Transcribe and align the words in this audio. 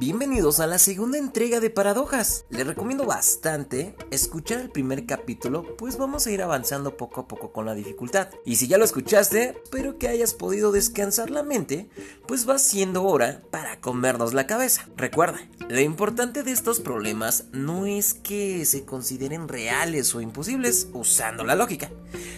Bienvenidos 0.00 0.60
a 0.60 0.66
la 0.66 0.78
segunda 0.78 1.18
entrega 1.18 1.60
de 1.60 1.68
Paradojas. 1.68 2.46
Les 2.48 2.66
recomiendo 2.66 3.04
bastante 3.04 3.94
escuchar 4.10 4.58
el 4.58 4.70
primer 4.70 5.04
capítulo, 5.04 5.76
pues 5.76 5.98
vamos 5.98 6.26
a 6.26 6.30
ir 6.30 6.40
avanzando 6.40 6.96
poco 6.96 7.20
a 7.20 7.28
poco 7.28 7.52
con 7.52 7.66
la 7.66 7.74
dificultad. 7.74 8.30
Y 8.46 8.56
si 8.56 8.66
ya 8.66 8.78
lo 8.78 8.86
escuchaste, 8.86 9.58
espero 9.62 9.98
que 9.98 10.08
hayas 10.08 10.32
podido 10.32 10.72
descansar 10.72 11.28
la 11.28 11.42
mente, 11.42 11.90
pues 12.26 12.48
va 12.48 12.58
siendo 12.58 13.04
hora 13.04 13.42
para 13.50 13.78
comernos 13.82 14.32
la 14.32 14.46
cabeza. 14.46 14.88
Recuerda, 14.96 15.38
lo 15.68 15.80
importante 15.80 16.44
de 16.44 16.52
estos 16.52 16.80
problemas 16.80 17.44
no 17.52 17.84
es 17.84 18.14
que 18.14 18.64
se 18.64 18.86
consideren 18.86 19.48
reales 19.48 20.14
o 20.14 20.22
imposibles 20.22 20.88
usando 20.94 21.44
la 21.44 21.56
lógica, 21.56 21.90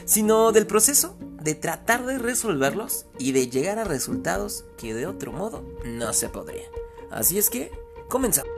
sino 0.05 0.51
del 0.51 0.67
proceso 0.67 1.17
de 1.41 1.55
tratar 1.55 2.07
de 2.07 2.19
resolverlos 2.19 3.07
y 3.21 3.31
de 3.31 3.49
llegar 3.49 3.79
a 3.79 3.85
resultados 3.85 4.65
que 4.77 4.95
de 4.95 5.07
otro 5.07 5.31
modo 5.31 5.65
no 5.85 6.13
se 6.13 6.29
podría. 6.29 6.82
Así 7.13 7.39
es 7.39 7.51
que, 7.51 7.71
comenzamos. 8.09 8.51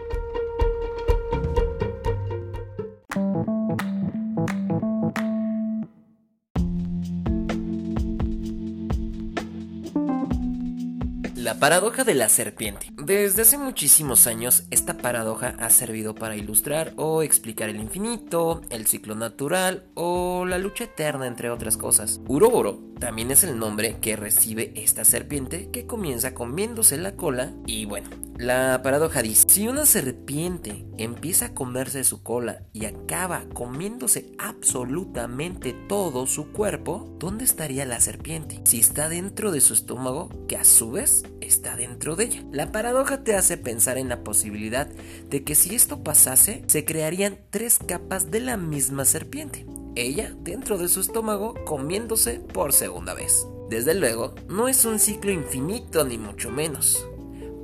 La 11.34 11.58
paradoja 11.58 12.04
de 12.04 12.14
la 12.14 12.30
serpiente. 12.30 12.90
Desde 12.96 13.42
hace 13.42 13.58
muchísimos 13.58 14.26
años, 14.26 14.64
esta 14.70 14.96
paradoja 14.96 15.56
ha 15.58 15.68
servido 15.68 16.14
para 16.14 16.36
ilustrar 16.36 16.94
o 16.96 17.22
explicar 17.22 17.68
el 17.68 17.76
infinito, 17.76 18.62
el 18.70 18.86
ciclo 18.86 19.14
natural 19.14 19.84
o 19.92 20.46
la 20.46 20.56
lucha 20.56 20.84
eterna, 20.84 21.26
entre 21.26 21.50
otras 21.50 21.76
cosas. 21.76 22.20
Uroboro 22.28 22.80
también 22.98 23.30
es 23.30 23.44
el 23.44 23.58
nombre 23.58 23.98
que 24.00 24.16
recibe 24.16 24.72
esta 24.74 25.04
serpiente 25.04 25.68
que 25.70 25.86
comienza 25.86 26.32
comiéndose 26.32 26.96
la 26.96 27.16
cola 27.16 27.52
y 27.66 27.84
bueno, 27.84 28.08
la 28.36 28.80
paradoja 28.82 29.22
dice, 29.22 29.44
si 29.48 29.68
una 29.68 29.86
serpiente 29.86 30.84
empieza 30.98 31.46
a 31.46 31.54
comerse 31.54 32.02
su 32.02 32.22
cola 32.22 32.62
y 32.72 32.84
acaba 32.86 33.44
comiéndose 33.54 34.32
absolutamente 34.38 35.72
todo 35.88 36.26
su 36.26 36.50
cuerpo, 36.50 37.16
¿dónde 37.20 37.44
estaría 37.44 37.84
la 37.84 38.00
serpiente? 38.00 38.60
Si 38.64 38.80
está 38.80 39.08
dentro 39.08 39.52
de 39.52 39.60
su 39.60 39.72
estómago, 39.72 40.30
que 40.48 40.56
a 40.56 40.64
su 40.64 40.90
vez 40.90 41.22
está 41.40 41.76
dentro 41.76 42.16
de 42.16 42.24
ella. 42.24 42.44
La 42.50 42.72
paradoja 42.72 43.22
te 43.22 43.36
hace 43.36 43.56
pensar 43.56 43.98
en 43.98 44.08
la 44.08 44.24
posibilidad 44.24 44.88
de 45.30 45.44
que 45.44 45.54
si 45.54 45.74
esto 45.74 46.02
pasase, 46.02 46.64
se 46.66 46.84
crearían 46.84 47.38
tres 47.50 47.78
capas 47.78 48.30
de 48.32 48.40
la 48.40 48.56
misma 48.56 49.04
serpiente. 49.04 49.64
Ella 49.94 50.34
dentro 50.40 50.76
de 50.76 50.88
su 50.88 51.00
estómago 51.00 51.54
comiéndose 51.64 52.40
por 52.40 52.72
segunda 52.72 53.14
vez. 53.14 53.46
Desde 53.70 53.94
luego, 53.94 54.34
no 54.48 54.66
es 54.66 54.84
un 54.84 54.98
ciclo 54.98 55.30
infinito 55.30 56.04
ni 56.04 56.18
mucho 56.18 56.50
menos. 56.50 57.06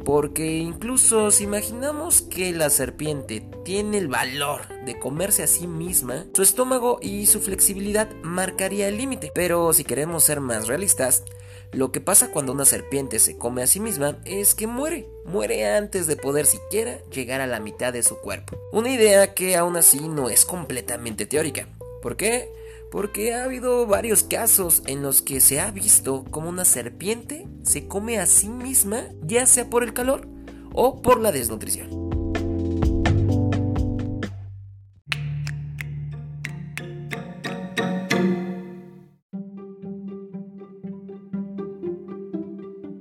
Porque 0.05 0.59
incluso 0.59 1.31
si 1.31 1.45
imaginamos 1.45 2.23
que 2.23 2.53
la 2.53 2.71
serpiente 2.71 3.47
tiene 3.65 3.99
el 3.99 4.09
valor 4.09 4.63
de 4.85 4.99
comerse 4.99 5.43
a 5.43 5.47
sí 5.47 5.67
misma, 5.67 6.27
su 6.35 6.43
estómago 6.43 6.99
y 7.03 7.27
su 7.27 7.41
flexibilidad 7.41 8.11
marcaría 8.23 8.89
el 8.89 8.97
límite. 8.97 9.31
Pero 9.35 9.73
si 9.73 9.85
queremos 9.85 10.25
ser 10.25 10.41
más 10.41 10.67
realistas, 10.67 11.25
lo 11.73 11.93
que 11.93 12.01
pasa 12.01 12.33
cuando 12.33 12.53
una 12.53 12.65
serpiente 12.65 13.21
se 13.21 13.37
come 13.37 13.63
a 13.63 13.67
sí 13.67 13.79
misma 13.79 14.19
es 14.25 14.57
que 14.57 14.67
muere, 14.67 15.09
muere 15.25 15.71
antes 15.73 16.09
de 16.09 16.17
poder 16.17 16.47
siquiera 16.47 16.99
llegar 17.11 17.41
a 17.41 17.47
la 17.47 17.61
mitad 17.61 17.93
de 17.93 18.03
su 18.03 18.17
cuerpo. 18.17 18.59
Una 18.73 18.91
idea 18.91 19.35
que 19.35 19.57
aún 19.57 19.77
así 19.77 20.09
no 20.09 20.29
es 20.29 20.45
completamente 20.45 21.27
teórica. 21.27 21.69
¿Por 22.03 22.17
qué? 22.17 22.60
Porque 22.91 23.35
ha 23.35 23.45
habido 23.45 23.87
varios 23.87 24.25
casos 24.25 24.83
en 24.87 25.03
los 25.03 25.23
que 25.23 25.41
se 25.41 25.61
ha 25.61 25.71
visto 25.71 26.25
como 26.31 26.49
una 26.49 26.65
serpiente 26.65 27.47
se 27.63 27.87
come 27.87 28.19
a 28.19 28.27
sí 28.27 28.49
misma, 28.49 29.05
ya 29.23 29.47
sea 29.47 29.71
por 29.71 29.85
el 29.85 29.93
calor 29.93 30.27
o 30.73 31.01
por 31.03 31.21
la 31.21 31.33
desnutrición. 31.33 31.89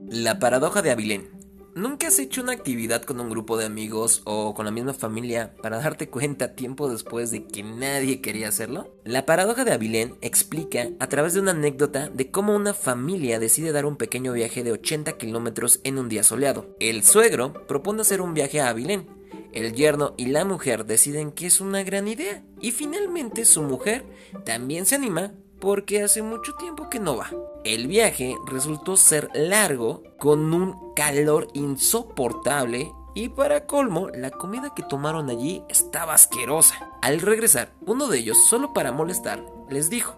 La 0.10 0.40
paradoja 0.40 0.82
de 0.82 0.92
Avilén. 0.92 1.39
¿Nunca 1.76 2.08
has 2.08 2.18
hecho 2.18 2.42
una 2.42 2.54
actividad 2.54 3.04
con 3.04 3.20
un 3.20 3.30
grupo 3.30 3.56
de 3.56 3.66
amigos 3.66 4.22
o 4.26 4.56
con 4.56 4.66
la 4.66 4.72
misma 4.72 4.94
familia 4.94 5.54
para 5.62 5.78
darte 5.78 6.10
cuenta 6.10 6.56
tiempo 6.56 6.90
después 6.90 7.30
de 7.30 7.46
que 7.46 7.62
nadie 7.62 8.22
quería 8.22 8.48
hacerlo? 8.48 8.96
La 9.04 9.26
paradoja 9.26 9.64
de 9.66 9.72
Avilén 9.72 10.16
explica 10.22 10.90
a 11.00 11.08
través 11.08 11.36
de 11.36 11.42
una 11.42 11.52
anécdota 11.52 12.10
de 12.10 12.32
cómo 12.32 12.56
una 12.56 12.74
familia 12.74 13.40
decide 13.40 13.72
dar 13.72 13.86
un 13.86 13.98
pequeño 13.98 14.34
viaje 14.34 14.64
de 14.64 14.72
80 14.72 15.14
kilómetros 15.18 15.80
en 15.84 16.00
un 16.00 16.10
día 16.10 16.24
soleado. 16.24 16.76
El 16.80 17.04
suegro 17.04 17.54
propone 17.68 18.02
hacer 18.02 18.22
un 18.22 18.34
viaje 18.34 18.60
a 18.60 18.70
Avilén. 18.70 19.08
El 19.54 19.74
yerno 19.74 20.16
y 20.18 20.26
la 20.26 20.46
mujer 20.46 20.86
deciden 20.86 21.32
que 21.32 21.48
es 21.48 21.62
una 21.62 21.84
gran 21.84 22.08
idea. 22.08 22.44
Y 22.62 22.72
finalmente 22.72 23.46
su 23.46 23.62
mujer 23.62 24.06
también 24.44 24.86
se 24.86 24.96
anima 24.96 25.34
porque 25.60 26.04
hace 26.04 26.22
mucho 26.22 26.54
tiempo 26.54 26.90
que 26.90 27.00
no 27.00 27.18
va. 27.18 27.30
El 27.64 27.88
viaje 27.88 28.36
resultó 28.48 28.96
ser 28.98 29.30
largo, 29.34 30.04
con 30.18 30.54
un 30.54 30.94
calor 30.96 31.48
insoportable 31.54 32.92
y 33.16 33.30
para 33.30 33.66
colmo, 33.66 34.10
la 34.10 34.32
comida 34.32 34.74
que 34.76 34.84
tomaron 34.84 35.30
allí 35.30 35.64
estaba 35.68 36.14
asquerosa. 36.14 36.90
Al 37.02 37.20
regresar, 37.20 37.74
uno 37.86 38.08
de 38.08 38.20
ellos, 38.20 38.38
solo 38.48 38.72
para 38.74 38.92
molestar, 38.92 39.44
les 39.70 39.90
dijo, 39.90 40.16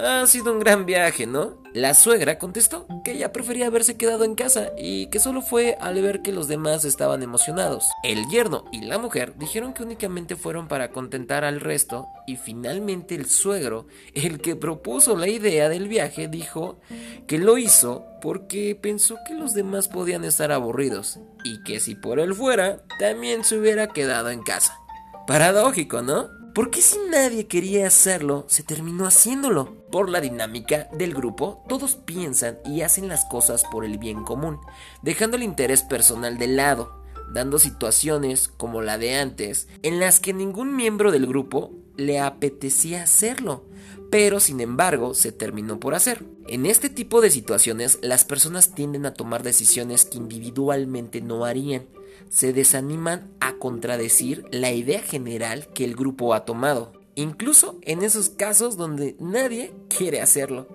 ha 0.00 0.26
sido 0.26 0.52
un 0.52 0.58
gran 0.58 0.86
viaje, 0.86 1.26
¿no? 1.26 1.62
La 1.74 1.94
suegra 1.94 2.38
contestó 2.38 2.86
que 3.04 3.12
ella 3.12 3.32
prefería 3.32 3.66
haberse 3.66 3.96
quedado 3.96 4.24
en 4.24 4.34
casa 4.34 4.70
y 4.76 5.06
que 5.06 5.18
solo 5.18 5.42
fue 5.42 5.76
al 5.80 6.00
ver 6.02 6.22
que 6.22 6.32
los 6.32 6.48
demás 6.48 6.84
estaban 6.84 7.22
emocionados. 7.22 7.88
El 8.02 8.28
yerno 8.28 8.64
y 8.72 8.82
la 8.82 8.98
mujer 8.98 9.34
dijeron 9.38 9.72
que 9.72 9.82
únicamente 9.82 10.36
fueron 10.36 10.68
para 10.68 10.90
contentar 10.90 11.44
al 11.44 11.60
resto 11.60 12.06
y 12.26 12.36
finalmente 12.36 13.14
el 13.14 13.26
suegro, 13.26 13.86
el 14.14 14.40
que 14.40 14.56
propuso 14.56 15.16
la 15.16 15.28
idea 15.28 15.68
del 15.68 15.88
viaje, 15.88 16.28
dijo 16.28 16.80
que 17.26 17.38
lo 17.38 17.56
hizo 17.58 18.04
porque 18.20 18.78
pensó 18.80 19.16
que 19.26 19.34
los 19.34 19.54
demás 19.54 19.88
podían 19.88 20.24
estar 20.24 20.52
aburridos 20.52 21.18
y 21.44 21.62
que 21.64 21.80
si 21.80 21.94
por 21.94 22.20
él 22.20 22.34
fuera, 22.34 22.82
también 22.98 23.44
se 23.44 23.58
hubiera 23.58 23.88
quedado 23.88 24.30
en 24.30 24.42
casa. 24.42 24.78
Paradójico, 25.26 26.02
¿no? 26.02 26.41
¿Por 26.54 26.68
qué 26.68 26.82
si 26.82 26.98
nadie 27.10 27.46
quería 27.46 27.86
hacerlo, 27.86 28.44
se 28.46 28.62
terminó 28.62 29.06
haciéndolo? 29.06 29.74
Por 29.90 30.10
la 30.10 30.20
dinámica 30.20 30.86
del 30.92 31.14
grupo, 31.14 31.64
todos 31.66 31.94
piensan 31.94 32.58
y 32.66 32.82
hacen 32.82 33.08
las 33.08 33.24
cosas 33.24 33.64
por 33.72 33.86
el 33.86 33.96
bien 33.96 34.22
común, 34.22 34.58
dejando 35.00 35.38
el 35.38 35.44
interés 35.44 35.82
personal 35.82 36.36
de 36.36 36.48
lado, 36.48 37.02
dando 37.32 37.58
situaciones 37.58 38.48
como 38.48 38.82
la 38.82 38.98
de 38.98 39.14
antes, 39.14 39.66
en 39.82 39.98
las 39.98 40.20
que 40.20 40.34
ningún 40.34 40.76
miembro 40.76 41.10
del 41.10 41.26
grupo 41.26 41.72
le 41.96 42.20
apetecía 42.20 43.04
hacerlo, 43.04 43.64
pero 44.10 44.38
sin 44.38 44.60
embargo 44.60 45.14
se 45.14 45.32
terminó 45.32 45.80
por 45.80 45.94
hacer. 45.94 46.22
En 46.48 46.66
este 46.66 46.90
tipo 46.90 47.22
de 47.22 47.30
situaciones, 47.30 47.98
las 48.02 48.26
personas 48.26 48.74
tienden 48.74 49.06
a 49.06 49.14
tomar 49.14 49.42
decisiones 49.42 50.04
que 50.04 50.18
individualmente 50.18 51.22
no 51.22 51.46
harían, 51.46 51.86
se 52.32 52.54
desaniman 52.54 53.30
a 53.40 53.58
contradecir 53.58 54.46
la 54.50 54.72
idea 54.72 55.02
general 55.02 55.68
que 55.74 55.84
el 55.84 55.94
grupo 55.94 56.32
ha 56.32 56.46
tomado, 56.46 56.92
incluso 57.14 57.78
en 57.82 58.02
esos 58.02 58.30
casos 58.30 58.78
donde 58.78 59.16
nadie 59.20 59.74
quiere 59.94 60.22
hacerlo. 60.22 60.66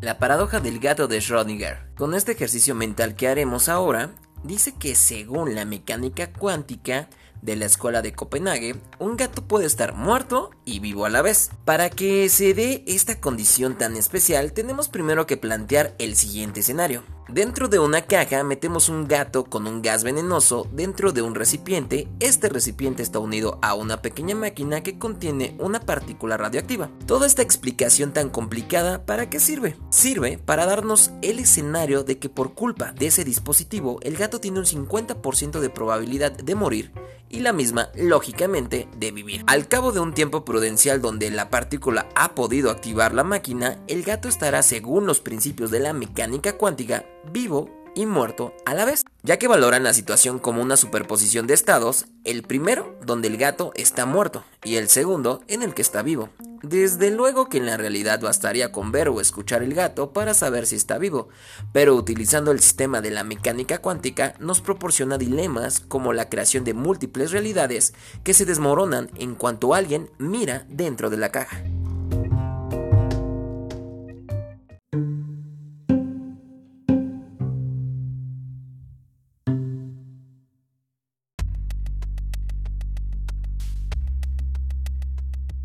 La 0.00 0.18
paradoja 0.18 0.58
del 0.60 0.80
gato 0.80 1.06
de 1.06 1.18
Schrödinger. 1.18 1.94
Con 1.94 2.14
este 2.14 2.32
ejercicio 2.32 2.74
mental 2.74 3.14
que 3.14 3.28
haremos 3.28 3.68
ahora, 3.68 4.10
dice 4.44 4.74
que 4.74 4.94
según 4.94 5.54
la 5.54 5.64
mecánica 5.64 6.32
cuántica 6.32 7.08
de 7.42 7.56
la 7.56 7.66
escuela 7.66 8.00
de 8.00 8.14
Copenhague, 8.14 8.76
un 8.98 9.16
gato 9.16 9.46
puede 9.46 9.66
estar 9.66 9.94
muerto 9.94 10.50
y 10.64 10.78
vivo 10.78 11.04
a 11.04 11.10
la 11.10 11.20
vez. 11.20 11.50
Para 11.64 11.90
que 11.90 12.28
se 12.28 12.54
dé 12.54 12.84
esta 12.86 13.20
condición 13.20 13.76
tan 13.76 13.96
especial, 13.96 14.52
tenemos 14.52 14.88
primero 14.88 15.26
que 15.26 15.36
plantear 15.36 15.94
el 15.98 16.16
siguiente 16.16 16.60
escenario. 16.60 17.02
Dentro 17.28 17.68
de 17.68 17.78
una 17.78 18.02
caja 18.02 18.44
metemos 18.44 18.90
un 18.90 19.08
gato 19.08 19.44
con 19.44 19.66
un 19.66 19.80
gas 19.80 20.04
venenoso 20.04 20.68
dentro 20.72 21.10
de 21.10 21.22
un 21.22 21.34
recipiente. 21.34 22.06
Este 22.20 22.50
recipiente 22.50 23.02
está 23.02 23.18
unido 23.18 23.58
a 23.62 23.74
una 23.74 24.02
pequeña 24.02 24.34
máquina 24.34 24.82
que 24.82 24.98
contiene 24.98 25.56
una 25.58 25.80
partícula 25.80 26.36
radioactiva. 26.36 26.90
Toda 27.06 27.26
esta 27.26 27.42
explicación 27.42 28.12
tan 28.12 28.28
complicada, 28.28 29.06
¿para 29.06 29.30
qué 29.30 29.40
sirve? 29.40 29.76
Sirve 29.90 30.38
para 30.38 30.66
darnos 30.66 31.12
el 31.22 31.38
escenario 31.38 32.04
de 32.04 32.18
que 32.18 32.28
por 32.28 32.54
culpa 32.54 32.92
de 32.92 33.06
ese 33.06 33.24
dispositivo 33.24 33.98
el 34.02 34.16
gato 34.16 34.38
tiene 34.38 34.58
un 34.58 34.66
50% 34.66 35.60
de 35.60 35.70
probabilidad 35.70 36.32
de 36.32 36.54
morir 36.54 36.92
y 37.30 37.40
la 37.40 37.52
misma, 37.52 37.88
lógicamente, 37.96 38.86
de 38.96 39.10
vivir. 39.10 39.42
Al 39.48 39.66
cabo 39.66 39.90
de 39.90 39.98
un 39.98 40.14
tiempo 40.14 40.44
prudencial 40.44 41.00
donde 41.00 41.30
la 41.30 41.50
partícula 41.50 42.06
ha 42.14 42.34
podido 42.34 42.70
activar 42.70 43.12
la 43.12 43.24
máquina, 43.24 43.80
el 43.88 44.04
gato 44.04 44.28
estará, 44.28 44.62
según 44.62 45.06
los 45.06 45.18
principios 45.18 45.72
de 45.72 45.80
la 45.80 45.92
mecánica 45.92 46.56
cuántica, 46.56 47.04
vivo 47.30 47.70
y 47.94 48.06
muerto 48.06 48.54
a 48.64 48.74
la 48.74 48.84
vez. 48.84 49.04
ya 49.22 49.38
que 49.38 49.48
valoran 49.48 49.84
la 49.84 49.94
situación 49.94 50.38
como 50.38 50.60
una 50.60 50.76
superposición 50.76 51.46
de 51.46 51.54
estados, 51.54 52.06
el 52.24 52.42
primero 52.42 52.98
donde 53.04 53.28
el 53.28 53.38
gato 53.38 53.72
está 53.74 54.04
muerto 54.04 54.44
y 54.62 54.76
el 54.76 54.88
segundo 54.88 55.42
en 55.48 55.62
el 55.62 55.74
que 55.74 55.82
está 55.82 56.02
vivo. 56.02 56.28
Desde 56.62 57.10
luego 57.10 57.48
que 57.48 57.58
en 57.58 57.66
la 57.66 57.76
realidad 57.76 58.20
bastaría 58.20 58.72
con 58.72 58.90
ver 58.90 59.08
o 59.10 59.20
escuchar 59.20 59.62
el 59.62 59.74
gato 59.74 60.12
para 60.12 60.32
saber 60.32 60.66
si 60.66 60.76
está 60.76 60.98
vivo, 60.98 61.28
pero 61.72 61.94
utilizando 61.94 62.52
el 62.52 62.60
sistema 62.60 63.00
de 63.00 63.10
la 63.10 63.24
mecánica 63.24 63.78
cuántica 63.78 64.34
nos 64.38 64.60
proporciona 64.60 65.18
dilemas 65.18 65.80
como 65.80 66.12
la 66.12 66.28
creación 66.28 66.64
de 66.64 66.74
múltiples 66.74 67.32
realidades 67.32 67.92
que 68.24 68.34
se 68.34 68.46
desmoronan 68.46 69.10
en 69.16 69.34
cuanto 69.34 69.74
alguien 69.74 70.10
mira 70.18 70.64
dentro 70.68 71.10
de 71.10 71.18
la 71.18 71.30
caja. 71.30 71.62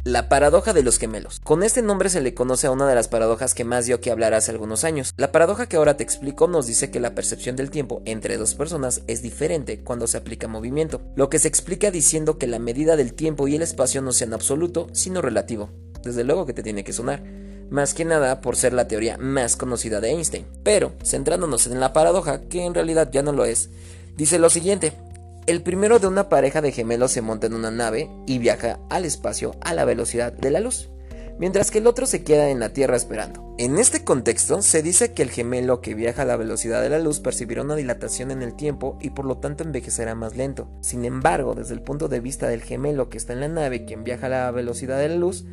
La 0.09 0.27
paradoja 0.27 0.73
de 0.73 0.81
los 0.81 0.97
gemelos. 0.97 1.39
Con 1.43 1.61
este 1.61 1.83
nombre 1.83 2.09
se 2.09 2.19
le 2.19 2.33
conoce 2.33 2.65
a 2.65 2.71
una 2.71 2.87
de 2.87 2.95
las 2.95 3.07
paradojas 3.07 3.53
que 3.53 3.63
más 3.63 3.85
dio 3.85 4.01
que 4.01 4.09
hablar 4.09 4.33
hace 4.33 4.49
algunos 4.49 4.83
años. 4.83 5.13
La 5.17 5.31
paradoja 5.31 5.67
que 5.67 5.77
ahora 5.77 5.97
te 5.97 6.03
explico 6.03 6.47
nos 6.47 6.65
dice 6.65 6.89
que 6.89 6.99
la 6.99 7.13
percepción 7.13 7.55
del 7.55 7.69
tiempo 7.69 8.01
entre 8.05 8.37
dos 8.37 8.55
personas 8.55 9.03
es 9.05 9.21
diferente 9.21 9.83
cuando 9.83 10.07
se 10.07 10.17
aplica 10.17 10.47
movimiento, 10.47 10.99
lo 11.15 11.29
que 11.29 11.37
se 11.37 11.47
explica 11.47 11.91
diciendo 11.91 12.39
que 12.39 12.47
la 12.47 12.57
medida 12.57 12.95
del 12.95 13.13
tiempo 13.13 13.47
y 13.47 13.55
el 13.55 13.61
espacio 13.61 14.01
no 14.01 14.11
sean 14.11 14.33
absoluto, 14.33 14.87
sino 14.93 15.21
relativo. 15.21 15.69
Desde 16.01 16.23
luego 16.23 16.47
que 16.47 16.53
te 16.53 16.63
tiene 16.63 16.83
que 16.83 16.91
sonar 16.91 17.21
más 17.69 17.93
que 17.93 18.03
nada 18.03 18.41
por 18.41 18.55
ser 18.55 18.73
la 18.73 18.87
teoría 18.87 19.15
más 19.19 19.57
conocida 19.57 20.01
de 20.01 20.09
Einstein. 20.09 20.47
Pero, 20.63 20.93
centrándonos 21.05 21.67
en 21.67 21.79
la 21.79 21.93
paradoja, 21.93 22.41
que 22.41 22.65
en 22.65 22.73
realidad 22.73 23.11
ya 23.11 23.21
no 23.21 23.31
lo 23.31 23.45
es, 23.45 23.69
dice 24.17 24.39
lo 24.39 24.49
siguiente, 24.49 24.93
el 25.49 25.63
primero 25.63 25.97
de 25.97 26.05
una 26.05 26.29
pareja 26.29 26.61
de 26.61 26.71
gemelos 26.71 27.11
se 27.11 27.23
monta 27.23 27.47
en 27.47 27.55
una 27.55 27.71
nave 27.71 28.07
y 28.27 28.37
viaja 28.37 28.79
al 28.87 29.03
espacio 29.03 29.55
a 29.61 29.73
la 29.73 29.83
velocidad 29.83 30.31
de 30.31 30.51
la 30.51 30.59
luz, 30.59 30.91
mientras 31.39 31.71
que 31.71 31.79
el 31.79 31.87
otro 31.87 32.05
se 32.05 32.23
queda 32.23 32.51
en 32.51 32.59
la 32.59 32.71
Tierra 32.71 32.95
esperando. 32.95 33.55
En 33.57 33.79
este 33.79 34.03
contexto, 34.03 34.61
se 34.61 34.83
dice 34.83 35.13
que 35.13 35.23
el 35.23 35.31
gemelo 35.31 35.81
que 35.81 35.95
viaja 35.95 36.21
a 36.21 36.25
la 36.25 36.37
velocidad 36.37 36.83
de 36.83 36.89
la 36.89 36.99
luz 36.99 37.19
percibirá 37.19 37.63
una 37.63 37.75
dilatación 37.75 38.29
en 38.29 38.43
el 38.43 38.55
tiempo 38.55 38.99
y 39.01 39.09
por 39.09 39.25
lo 39.25 39.39
tanto 39.39 39.63
envejecerá 39.63 40.13
más 40.13 40.37
lento. 40.37 40.69
Sin 40.81 41.03
embargo, 41.03 41.55
desde 41.55 41.73
el 41.73 41.81
punto 41.81 42.09
de 42.09 42.19
vista 42.19 42.47
del 42.47 42.61
gemelo 42.61 43.09
que 43.09 43.17
está 43.17 43.33
en 43.33 43.39
la 43.39 43.47
nave 43.47 43.85
quien 43.85 44.03
viaja 44.03 44.27
a 44.27 44.29
la 44.29 44.51
velocidad 44.51 44.99
de 44.99 45.09
la 45.09 45.15
luz, 45.15 45.45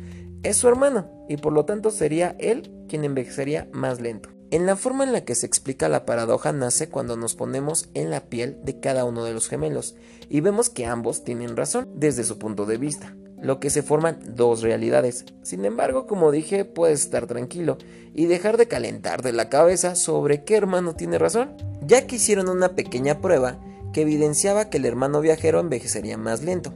es 0.43 0.57
su 0.57 0.67
hermano 0.67 1.25
y 1.27 1.37
por 1.37 1.53
lo 1.53 1.65
tanto 1.65 1.89
sería 1.89 2.35
él 2.37 2.71
quien 2.87 3.03
envejecería 3.03 3.67
más 3.73 3.99
lento. 3.99 4.36
En 4.49 4.65
la 4.65 4.77
forma 4.77 5.03
en 5.03 5.11
la 5.11 5.25
que 5.25 5.35
se 5.35 5.45
explica 5.45 5.89
la 5.89 6.05
paradoja 6.05 6.53
nace 6.53 6.87
cuando 6.87 7.17
nos 7.17 7.35
ponemos 7.35 7.89
en 7.93 8.09
la 8.09 8.21
piel 8.21 8.57
de 8.63 8.79
cada 8.79 9.03
uno 9.03 9.25
de 9.25 9.33
los 9.33 9.49
gemelos 9.49 9.95
y 10.29 10.39
vemos 10.39 10.69
que 10.69 10.85
ambos 10.85 11.25
tienen 11.25 11.57
razón 11.57 11.89
desde 11.95 12.23
su 12.23 12.39
punto 12.39 12.65
de 12.65 12.77
vista, 12.77 13.13
lo 13.41 13.59
que 13.59 13.69
se 13.69 13.83
forman 13.83 14.19
dos 14.35 14.61
realidades. 14.61 15.25
Sin 15.43 15.65
embargo, 15.65 16.07
como 16.07 16.31
dije, 16.31 16.63
puedes 16.63 17.01
estar 17.01 17.27
tranquilo 17.27 17.77
y 18.15 18.27
dejar 18.27 18.55
de 18.55 18.69
calentar 18.69 19.21
de 19.21 19.33
la 19.33 19.49
cabeza 19.49 19.95
sobre 19.95 20.45
qué 20.45 20.55
hermano 20.55 20.95
tiene 20.95 21.17
razón, 21.17 21.57
ya 21.85 22.07
que 22.07 22.15
hicieron 22.15 22.47
una 22.47 22.69
pequeña 22.69 23.19
prueba 23.19 23.59
que 23.91 24.03
evidenciaba 24.03 24.69
que 24.69 24.77
el 24.77 24.85
hermano 24.85 25.19
viajero 25.19 25.59
envejecería 25.59 26.17
más 26.17 26.41
lento. 26.41 26.73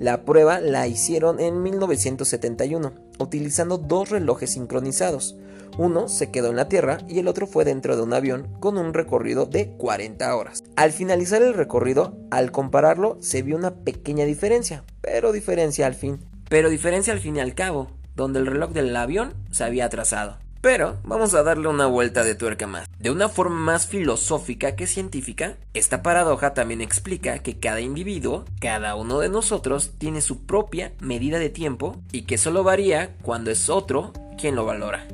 La 0.00 0.24
prueba 0.24 0.60
la 0.60 0.88
hicieron 0.88 1.38
en 1.38 1.62
1971, 1.62 2.92
utilizando 3.18 3.78
dos 3.78 4.10
relojes 4.10 4.52
sincronizados. 4.52 5.36
Uno 5.78 6.08
se 6.08 6.30
quedó 6.30 6.50
en 6.50 6.56
la 6.56 6.68
Tierra 6.68 6.98
y 7.08 7.20
el 7.20 7.28
otro 7.28 7.46
fue 7.46 7.64
dentro 7.64 7.96
de 7.96 8.02
un 8.02 8.12
avión 8.12 8.48
con 8.60 8.76
un 8.76 8.92
recorrido 8.92 9.46
de 9.46 9.76
40 9.76 10.34
horas. 10.34 10.64
Al 10.76 10.92
finalizar 10.92 11.42
el 11.42 11.54
recorrido, 11.54 12.16
al 12.30 12.50
compararlo, 12.50 13.18
se 13.20 13.42
vio 13.42 13.56
una 13.56 13.74
pequeña 13.74 14.24
diferencia, 14.24 14.84
pero 15.00 15.32
diferencia 15.32 15.86
al 15.86 15.94
fin. 15.94 16.18
Pero 16.48 16.70
diferencia 16.70 17.12
al 17.12 17.20
fin 17.20 17.36
y 17.36 17.40
al 17.40 17.54
cabo, 17.54 17.90
donde 18.16 18.40
el 18.40 18.46
reloj 18.46 18.72
del 18.72 18.94
avión 18.94 19.34
se 19.50 19.64
había 19.64 19.86
atrasado. 19.86 20.43
Pero 20.64 20.96
vamos 21.04 21.34
a 21.34 21.42
darle 21.42 21.68
una 21.68 21.84
vuelta 21.84 22.24
de 22.24 22.34
tuerca 22.34 22.66
más. 22.66 22.88
De 22.98 23.10
una 23.10 23.28
forma 23.28 23.60
más 23.60 23.86
filosófica 23.86 24.74
que 24.76 24.86
científica, 24.86 25.58
esta 25.74 26.02
paradoja 26.02 26.54
también 26.54 26.80
explica 26.80 27.40
que 27.40 27.58
cada 27.58 27.82
individuo, 27.82 28.46
cada 28.60 28.94
uno 28.94 29.20
de 29.20 29.28
nosotros, 29.28 29.90
tiene 29.98 30.22
su 30.22 30.46
propia 30.46 30.94
medida 31.00 31.38
de 31.38 31.50
tiempo 31.50 32.00
y 32.12 32.22
que 32.22 32.38
solo 32.38 32.64
varía 32.64 33.14
cuando 33.20 33.50
es 33.50 33.68
otro 33.68 34.14
quien 34.38 34.56
lo 34.56 34.64
valora. 34.64 35.06